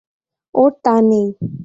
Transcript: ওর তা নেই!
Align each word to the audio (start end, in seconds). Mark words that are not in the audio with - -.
ওর 0.55 0.71
তা 0.83 0.95
নেই! 1.09 1.27